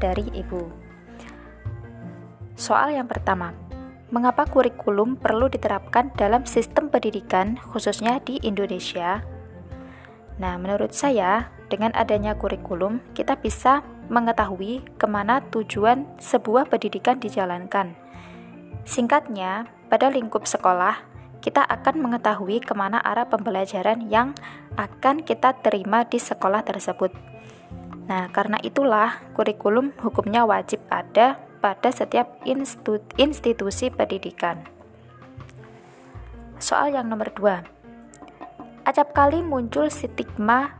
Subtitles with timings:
[0.00, 0.88] dari Ibu.
[2.56, 3.65] Soal yang pertama,
[4.10, 9.26] mengapa kurikulum perlu diterapkan dalam sistem pendidikan, khususnya di Indonesia?
[10.36, 17.98] Nah, menurut saya, dengan adanya kurikulum, kita bisa mengetahui ke mana tujuan sebuah pendidikan dijalankan.
[18.86, 21.02] Singkatnya, pada lingkup sekolah,
[21.42, 24.34] kita akan mengetahui ke mana arah pembelajaran yang
[24.78, 27.10] akan kita terima di sekolah tersebut.
[28.06, 32.38] Nah, karena itulah kurikulum hukumnya wajib ada pada setiap
[33.18, 34.62] institusi pendidikan.
[36.62, 37.66] Soal yang nomor dua,
[38.86, 40.78] acap kali muncul stigma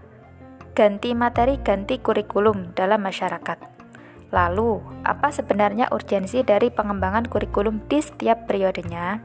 [0.78, 3.58] ganti materi ganti kurikulum dalam masyarakat.
[4.30, 9.18] Lalu, apa sebenarnya urgensi dari pengembangan kurikulum di setiap periodenya?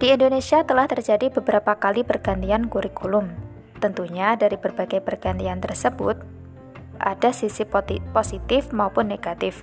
[0.00, 3.28] Di Indonesia telah terjadi beberapa kali pergantian kurikulum.
[3.76, 6.16] Tentunya dari berbagai pergantian tersebut,
[7.06, 7.62] ada sisi
[8.10, 9.62] positif maupun negatif.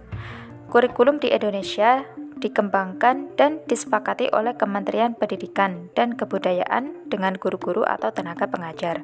[0.72, 2.08] Kurikulum di Indonesia
[2.40, 9.04] dikembangkan dan disepakati oleh Kementerian Pendidikan dan Kebudayaan dengan guru-guru atau tenaga pengajar.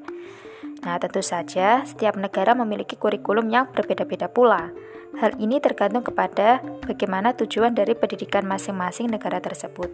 [0.80, 4.72] Nah, tentu saja setiap negara memiliki kurikulum yang berbeda-beda pula.
[5.20, 9.92] Hal ini tergantung kepada bagaimana tujuan dari pendidikan masing-masing negara tersebut.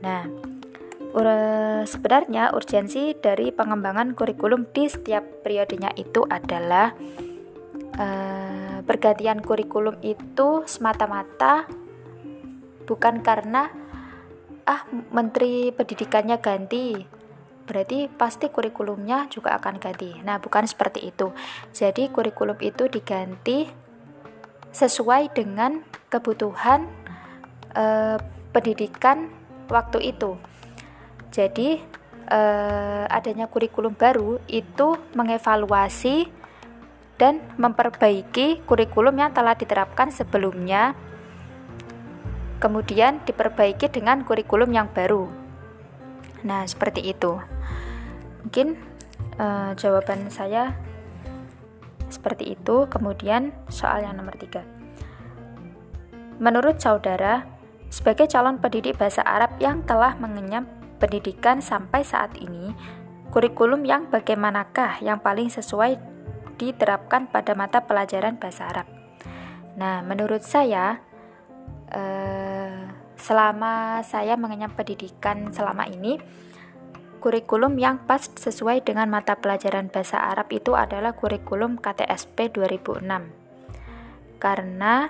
[0.00, 0.30] Nah,
[1.86, 6.94] sebenarnya urgensi dari pengembangan kurikulum di setiap periodenya itu adalah
[7.96, 11.66] uh, pergantian kurikulum itu semata-mata
[12.84, 13.70] bukan karena
[14.66, 17.18] ah menteri pendidikannya ganti
[17.70, 20.18] berarti pasti kurikulumnya juga akan ganti.
[20.26, 21.30] Nah, bukan seperti itu.
[21.70, 23.70] Jadi kurikulum itu diganti
[24.74, 25.78] sesuai dengan
[26.10, 26.90] kebutuhan
[27.78, 28.18] uh,
[28.50, 29.30] pendidikan
[29.70, 30.34] waktu itu.
[31.30, 31.78] Jadi
[32.26, 36.26] uh, adanya kurikulum baru itu mengevaluasi
[37.20, 40.96] dan memperbaiki kurikulum yang telah diterapkan sebelumnya,
[42.64, 45.28] kemudian diperbaiki dengan kurikulum yang baru.
[46.48, 47.36] Nah, seperti itu.
[48.40, 48.80] Mungkin
[49.36, 50.72] uh, jawaban saya
[52.08, 52.88] seperti itu.
[52.88, 54.64] Kemudian soal yang nomor tiga.
[56.40, 57.44] Menurut saudara,
[57.92, 60.64] sebagai calon pendidik bahasa Arab yang telah mengenyam
[60.96, 62.72] pendidikan sampai saat ini,
[63.28, 66.09] kurikulum yang bagaimanakah yang paling sesuai
[66.60, 68.86] diterapkan pada mata pelajaran bahasa Arab.
[69.80, 71.00] Nah, menurut saya,
[71.88, 72.84] eh,
[73.16, 76.20] selama saya mengenyam pendidikan selama ini,
[77.24, 83.32] kurikulum yang pas sesuai dengan mata pelajaran bahasa Arab itu adalah kurikulum KTSP 2006.
[84.36, 85.08] Karena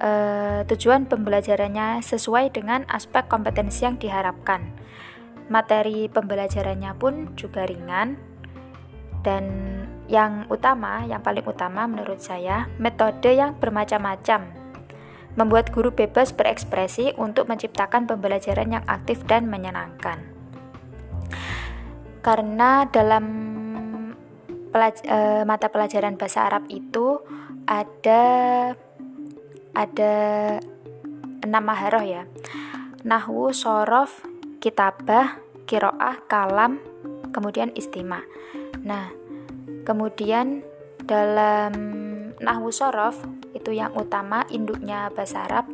[0.00, 4.64] eh, tujuan pembelajarannya sesuai dengan aspek kompetensi yang diharapkan.
[5.52, 8.16] Materi pembelajarannya pun juga ringan
[9.20, 9.44] dan
[10.10, 14.50] yang utama, yang paling utama menurut saya, metode yang bermacam-macam.
[15.38, 20.18] Membuat guru bebas berekspresi untuk menciptakan pembelajaran yang aktif dan menyenangkan.
[22.20, 23.24] Karena dalam
[24.74, 27.22] pelaj e, mata pelajaran bahasa Arab itu
[27.70, 28.22] ada
[29.70, 30.14] ada
[31.46, 32.26] enam maharoh ya.
[33.06, 34.26] Nahwu, sorof,
[34.58, 36.82] kitabah, kiroah, kalam,
[37.30, 38.20] kemudian istima.
[38.82, 39.19] Nah,
[39.90, 40.62] Kemudian
[41.02, 41.74] dalam
[42.38, 43.18] nahwu sorof
[43.58, 45.66] itu yang utama induknya bahasa Arab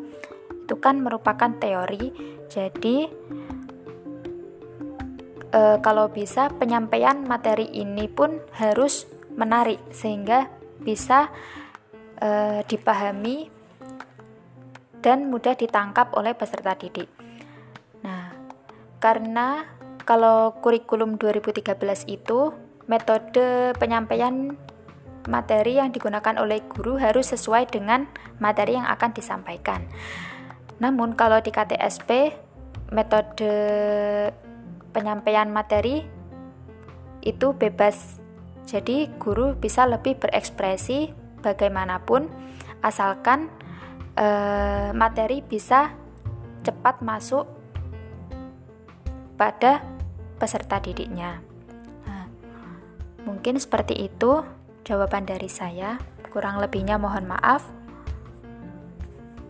[0.65, 2.17] itu kan merupakan teori.
[2.49, 3.13] Jadi
[5.53, 9.05] e, kalau bisa penyampaian materi ini pun harus
[9.37, 10.49] menarik sehingga
[10.81, 11.29] bisa
[12.17, 13.53] e, dipahami
[15.05, 17.13] dan mudah ditangkap oleh peserta didik.
[18.01, 18.33] Nah,
[18.97, 19.69] karena
[20.09, 21.77] kalau kurikulum 2013
[22.09, 24.55] itu metode penyampaian
[25.27, 28.07] materi yang digunakan oleh guru harus sesuai dengan
[28.39, 29.87] materi yang akan disampaikan.
[30.79, 32.35] Namun kalau di KTSP
[32.95, 33.51] metode
[34.95, 36.07] penyampaian materi
[37.27, 38.23] itu bebas.
[38.67, 41.11] Jadi guru bisa lebih berekspresi
[41.43, 42.31] bagaimanapun
[42.83, 43.51] asalkan
[44.19, 45.95] eh, materi bisa
[46.63, 47.47] cepat masuk
[49.39, 49.83] pada
[50.39, 51.56] peserta didiknya.
[53.27, 54.47] Mungkin seperti itu
[54.87, 55.99] jawaban dari saya.
[56.31, 57.67] Kurang lebihnya mohon maaf.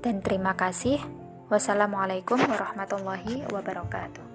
[0.06, 1.02] dan terima kasih.
[1.50, 4.25] Wassalamualaikum warahmatullahi wabarakatuh.